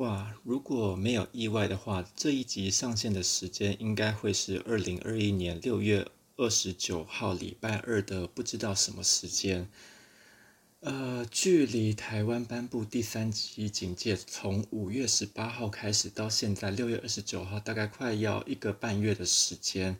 [0.00, 6.08] 哇，如果没有意外的话，这一集上线的时间应该会是二零二一年六月
[6.38, 9.68] 二十九号礼拜二的不知道什么时间。
[10.80, 19.98] 呃，距离台湾颁布第三级警戒从五月十八号开始到现在六月二十九号，大概快要一个半月的时间。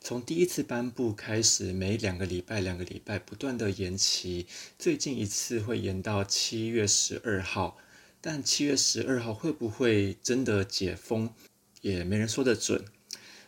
[0.00, 7.78] 从第一次颁布开始，每两个礼拜、两个礼拜不断的延期，最近一次会延到七月十二号。
[8.20, 11.32] 但七月十二号会不会真的解封，
[11.80, 12.84] 也没人说得准。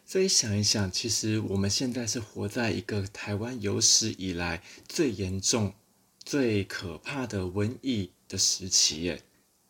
[0.07, 5.75] 所以想一想，其实我们现在是活在一个台湾有史以来最严重、
[6.25, 9.23] 最可怕的瘟疫的时期耶。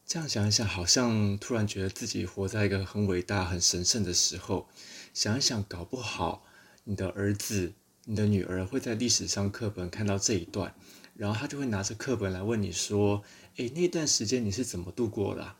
[0.06, 4.68] 这样想一想，好像突然觉得自己活在一个很伟大、很神圣的时候。
[5.12, 6.44] 想一想，搞不好
[6.84, 7.72] 你的儿子、
[8.04, 10.74] 你的女儿会在历史上课本看到这一段，
[11.16, 13.22] 然后他就会拿着课本来问你说。
[13.56, 15.56] 诶，那段时间你是怎么度过的？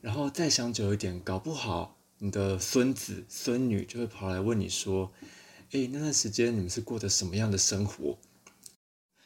[0.00, 5.12] 然后再想久一点，搞不好你的孙子孙女就会跑来问你说
[5.72, 8.18] ：“诶，那段时间你们是过的什么样的生活？”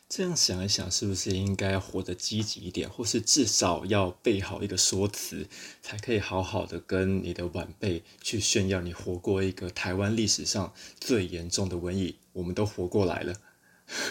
[0.09, 5.47] 这样想一想，是不是应该活得积极一点，或是至少要备好一个说辞，
[5.83, 13.35] 才可以好好的跟你的晚辈去炫耀你活过一个台湾历史上最严重的瘟疫，我们都活过来了。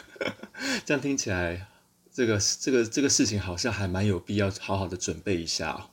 [0.86, 1.77] 这样听起来。
[2.18, 5.92] 这个这个这个事情好像还蛮有必要好好的准备一下。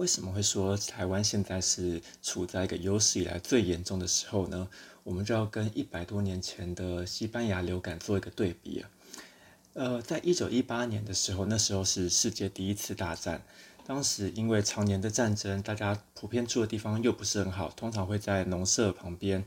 [0.00, 4.66] 为什么会说台湾现在是处在一个有史以来最严重的时候呢？
[5.02, 8.88] 我们就要跟一百多年前的西班牙流感做一个对比啊。
[9.74, 13.42] 呃，在一九一八年的时候，那时候是世界第一次大战，
[13.86, 19.44] 当时因为常年的战争，大家普遍住的地方又不是很好，通常会在农舍旁边，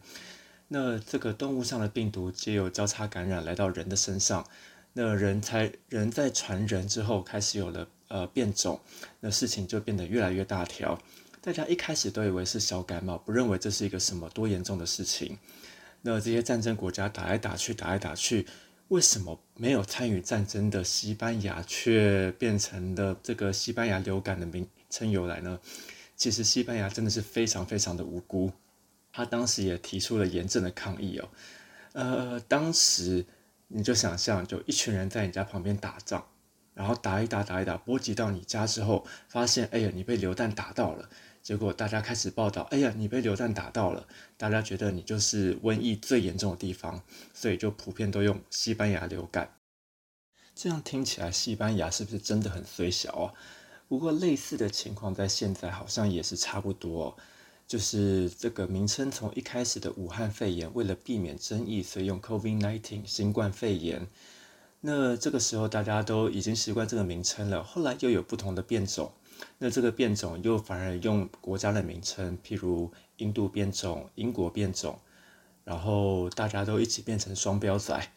[0.68, 4.46] 那这个动物上的病毒皆有交叉感染来到人的身上，
[4.94, 7.88] 那人才人在传人之后，开始有了。
[8.14, 8.80] 呃，变种，
[9.22, 10.96] 那事情就变得越来越大条。
[11.42, 15.36] 大家一开始都以为是小感冒，不认为这是一个什么多严重的事情。
[16.04, 18.46] 那这些战争国家打来打去，打来打去，
[18.90, 25.60] 为什么没有参与战争的西班牙却变成了这个西班牙流感的名称由来呢？
[26.16, 28.52] 其实西班牙真的是非常非常的无辜，
[29.12, 31.30] 他当时也提出了严正的抗议哦。
[31.94, 33.26] 呃，当时
[33.70, 36.24] 你就想象，就一群人在你家旁边打仗。
[36.74, 41.10] 然后打一打打一打，波及到你家之后，发现哎呀，你被流弹打到了。
[41.42, 44.08] 结果大家开始报道，哎呀，你被流弹打到了。
[44.38, 49.58] 大家觉得你就是瘟疫最严重的地方，所以就普遍都用西班牙流感。
[50.56, 53.34] 这样听起来，西班牙是不是真的很虽小啊？
[53.90, 57.18] 不过类似的情况在现在好像也是差不多，
[57.68, 64.08] 就是这个名称从一开始的武汉肺炎，为了避免争议，所以用 COVID-19 新冠肺炎。
[64.86, 69.14] 那这个时候大家都已经习惯这个名称了，后来又有不同的变种，
[69.60, 75.00] 那这个变种又反而用国家的名称，譬如印度变种、英国变种，
[75.64, 78.12] 然后大家都一起变成双标仔。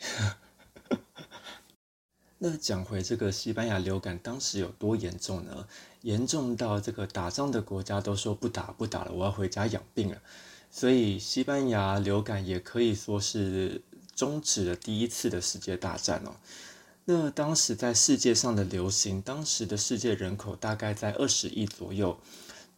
[2.38, 5.69] 那讲回这个西班牙流感当时有多严重呢？
[6.03, 10.21] 严重到这个打仗的国家都说不打不打了，我要回家养病了。
[10.69, 13.83] 所以西班牙流感也可以说是。
[14.16, 16.34] 终止了第一次的世界大战哦。
[17.04, 22.19] 那当时在世界上的流行，当时的世界人口大概在二十亿左右，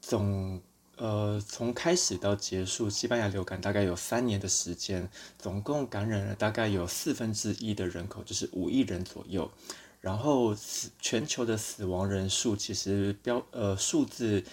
[0.02, 0.60] 总
[0.96, 5.08] 呃从开始到结束，西班牙流感大概有三年的时间，
[5.38, 9.50] 总共感染了大概有四分之一的人口，就是五亿人左右。
[10.00, 14.44] 然后死全球的死亡人数其实标呃数字。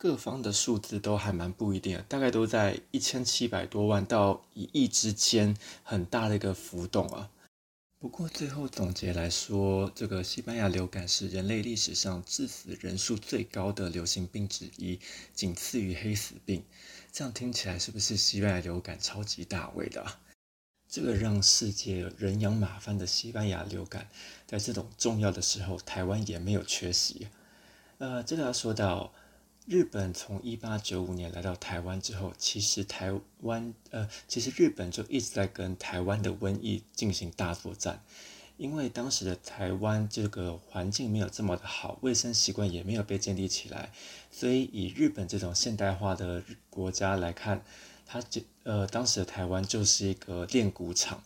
[0.00, 7.28] 各方的数字都还蛮不一定，大概都在一千七百多万到一亿之间，很大的一个浮动啊。
[7.98, 15.00] 不过最后总结来说，这个西班牙流感是人类历史上致死人数最高的流行病之一，
[15.34, 16.62] 仅次于黑死病。
[17.10, 20.06] 这样听起来是不是西班牙流感超级大位的？
[20.88, 24.08] 这个让世界人仰马翻的西班牙流感，
[24.46, 27.26] 在这种重要的时候，台湾也没有缺席。
[27.98, 29.12] 呃，这个要说到。
[29.68, 38.02] 日本从一八九五年来到台湾之后，其实台湾呃，其实日本就一直在跟台湾的瘟疫进行大作战，
[38.56, 43.92] 因为当时的台湾这个环境没有这么的好，卫生习惯也没有被建立起来，
[44.30, 47.62] 所以以日本这种现代化的国家来看，
[48.06, 51.22] 它这呃当时的台湾就是一个炼骨场，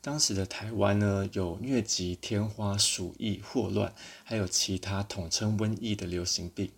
[0.00, 3.92] 当时的台湾呢，有疟疾、天花、鼠疫、霍乱，
[4.24, 6.70] 还有其他统称瘟疫的流行病。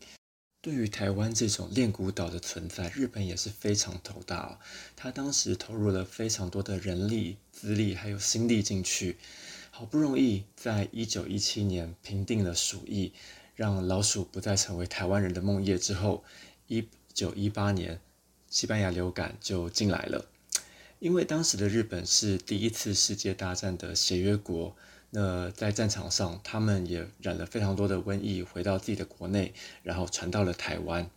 [0.66, 4.58] 对于台湾这种练古岛的存在，日本也是非常头大哦。
[4.96, 9.16] 他当时投入了非常多的人力、资力还有心力进去，
[9.70, 13.12] 好不容易在一九一七年平定了鼠疫，
[13.54, 16.24] 让老鼠不再成为台湾人的梦魇之后，
[16.66, 18.00] 一九一八年
[18.50, 20.26] 西班牙流感就进来了。
[20.98, 24.74] 因为当时的日本是第一次世界大战的协约国，
[25.18, 31.08] 那在战场上，他们也染了非常多的瘟疫，回到自己的国内，然后传到了台湾。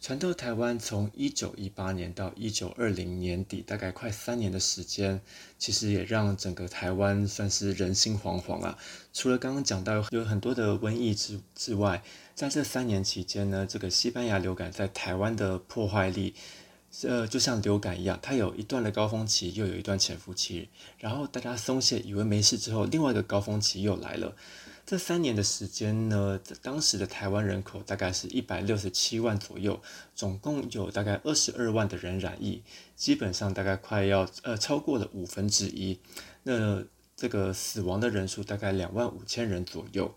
[0.00, 5.20] 传到台湾，从一九一八年到一九二零年底，大概快三年的时间，
[5.58, 8.78] 其实也让整个台湾算是人心惶惶啊。
[9.12, 12.02] 除了刚刚讲到有很多的瘟疫之之外，
[12.34, 16.34] 在这三年期间呢，这个西班牙流感在台湾的破坏力。
[17.02, 20.68] 呃，就像流感一样，它有一段的高峰期，又有一段潜伏期，
[20.98, 24.34] 然后大家松懈，以为没事之后，另外一个高峰期又来了。
[24.86, 29.82] 这三年的时间呢，当时的台湾人口大概是一百六十七万左右，
[30.14, 32.62] 总共有大概二十二万的人染疫，
[32.94, 35.98] 基本上大概快要呃超过了五分之一。
[36.44, 36.84] 那
[37.16, 40.14] 这个死亡的人数大概两万五千人左右，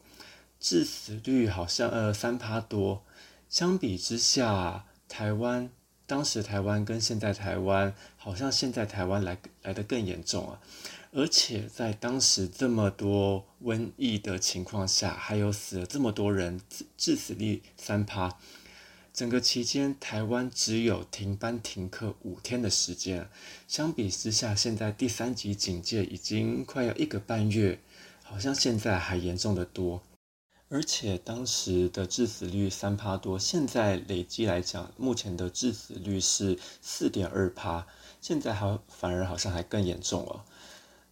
[0.60, 3.04] 致死率好像呃三趴多。
[3.50, 5.72] 相比之下，台湾。
[6.10, 10.60] 当时台湾跟现在台湾，好像现在台湾来来的更严重啊！
[11.12, 16.60] 而且在当时这么多瘟疫的情况下，还有死了这么多人，
[16.98, 18.40] 致死率三趴。
[19.14, 23.30] 整个期间，台湾只有停班停课五天的时间。
[23.68, 27.80] 相比之下，现在第三级警戒已经快要一个半月，
[28.24, 30.02] 好像现在还严重的多。
[30.72, 37.88] 而且当时的致死率三趴多，现在累计来讲，目前的致死率是四点二趴，
[38.22, 40.46] 现在还反而好像还更严重了。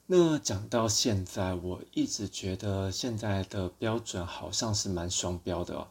[0.05, 5.87] 那讲到现在，我一直觉得现在的标准好像是蛮双标的。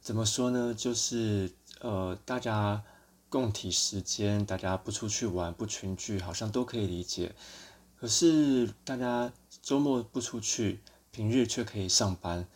[0.00, 0.72] 怎么说呢？
[0.72, 1.50] 就是
[1.80, 2.84] 呃，大家
[3.28, 7.34] 共体时间，大家不出去玩，不群聚，好像都可以理解。
[7.98, 12.46] 可是大家周末不出去，平日却可以上班。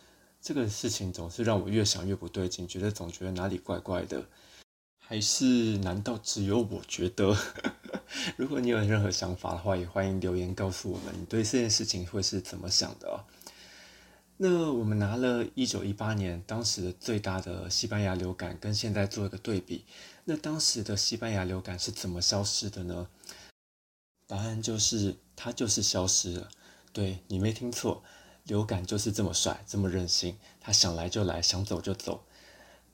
[0.47, 4.25] 这个事情总是让我越想越不对劲，觉得总觉得哪里怪怪的，
[4.97, 7.37] 还是难道只有我觉得？
[8.37, 13.25] 如果你有任何想法的话，也欢迎留言告诉我们，你对这件事情会是怎么想的？
[14.37, 19.83] 那我们拿了一九一八年当时的最大的西班牙流感，跟现在做一个对比，
[20.23, 23.09] 那当时的西班牙流感是怎么消失的呢？
[24.25, 26.49] 答案就是它就是消失了，
[26.93, 28.01] 对你没听错。
[28.47, 32.23] 流感就是这么帅，这么任性，他想来就来，想走就走。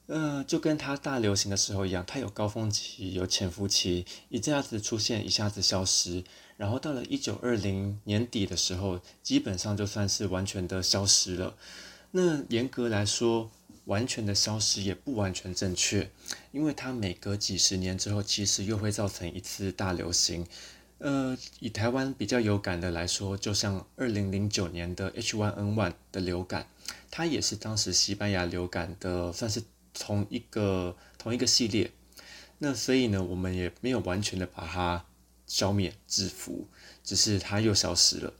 [0.07, 6.25] 呃，就跟他大流行的时候一样，他有高峰期，有潜伏期，一下子出现，一下子消失。
[6.57, 11.55] 然后到了一九二零年底的时候，基本上就算是完全的消失了。
[12.11, 13.49] 那严格来说，
[13.85, 16.11] 完全的消失也不完全正确，
[16.51, 20.45] 因为它每隔几十年之后，其实又会造成一次大流行。
[21.03, 26.67] 呃，以台湾比较有感的来说，就像二零零九年的 H1N1 的流感，
[27.11, 29.61] 它也是当时西班牙流感的，算是
[29.93, 31.91] 同一个同一个系列。
[32.59, 35.03] 那所以呢，我们也没有完全的把它
[35.45, 36.67] 消灭制服，
[37.03, 38.33] 只是它又消失了。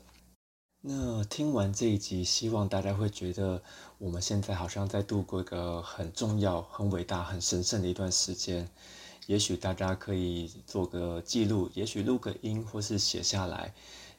[0.86, 3.62] 那听完这一集，希望大家会觉得
[3.98, 8.70] 我们现在好像在度过一个很重要、很伟大、很神圣的一段时间。
[9.28, 13.74] 也许大家可以做个记录，也许录个音，或是写下来，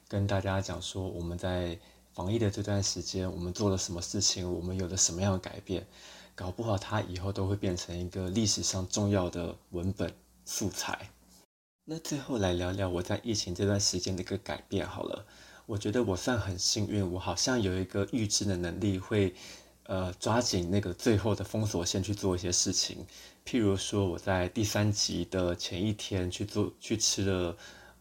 [0.08, 1.78] 跟大家讲说我们在
[2.12, 5.86] 防疫的这段时间，我们做了什么事情，我们有了什么样的改变，
[6.34, 11.10] 搞不好它以后都会变成一个历史上重要的文本素材。
[11.84, 15.26] 那最后来聊聊我在疫情这段时间的一个改变好了，
[15.66, 19.34] 我觉得我算很幸运，我好像有一个预知的能力，会
[19.86, 23.06] 呃抓紧那个最后的封锁线去做一些事情。
[23.46, 27.56] 譬如说，我在第三集的前一天去做去吃了，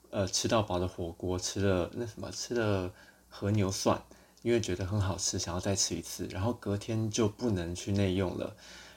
[0.09, 2.91] 呃，吃到饱的火锅，吃了那什么，吃了
[3.27, 4.01] 和牛涮，
[4.41, 6.25] 因为觉得很好吃，想要再吃一次。
[6.27, 8.55] 然后隔天就不能去内用了。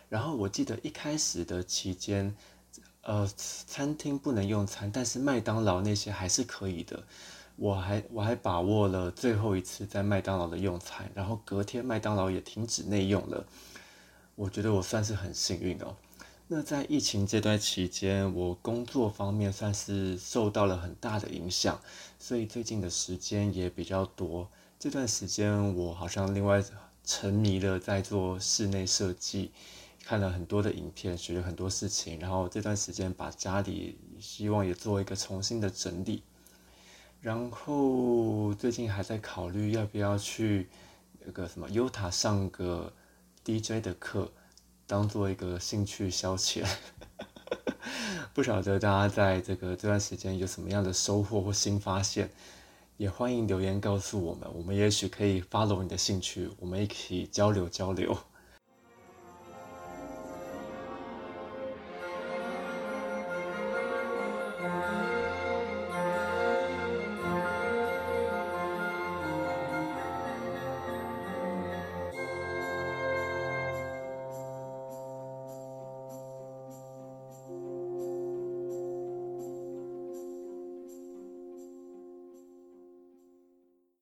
[0.09, 2.33] 然后我记得一开始的期间，
[3.03, 7.03] 呃，餐厅不能用餐，但是麦当劳那些还是可以的。
[7.57, 13.47] 我还我还把握了最后一次在麦当劳的用餐，然后隔天麦当劳也停止内用了。
[14.35, 15.97] 我觉得我算是很幸运哦。
[16.49, 21.81] 那在疫情这段期间，我工作方面算是受到了很大的影响，
[22.19, 24.49] 所以最近的时间也比较多。
[24.79, 26.63] 这段时间我好像另外
[27.03, 29.51] 沉迷了在做室内设计，
[30.05, 32.21] 看了很多的影片，学了很多事情。
[32.21, 36.23] 然后这段时间把家里希望也做一个重新的整理。
[37.21, 40.69] 然后最近还在考虑要不要去
[41.25, 42.93] 那个什么 Utah 上个
[43.45, 44.31] DJ 的课，
[44.87, 46.65] 当做一个兴趣消遣。
[48.33, 52.31] 不晓得大家在这个这段时间有什么样的收获或新发现，
[52.97, 58.17] 也欢迎留言告诉我们，我们也许可以 follow 你的兴趣，我们一起交流交流。